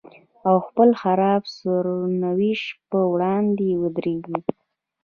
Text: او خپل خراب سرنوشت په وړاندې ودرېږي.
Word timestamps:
او 0.47 0.55
خپل 0.67 0.89
خراب 1.01 1.41
سرنوشت 1.57 2.67
په 2.89 2.99
وړاندې 3.13 3.67
ودرېږي. 3.81 4.37